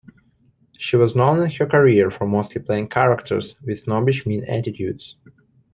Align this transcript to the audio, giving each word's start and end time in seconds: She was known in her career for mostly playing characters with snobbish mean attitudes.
She 0.79 0.95
was 0.97 1.15
known 1.15 1.43
in 1.43 1.51
her 1.51 1.67
career 1.67 2.09
for 2.09 2.25
mostly 2.25 2.59
playing 2.59 2.87
characters 2.89 3.55
with 3.61 3.81
snobbish 3.81 4.25
mean 4.25 4.43
attitudes. 4.45 5.15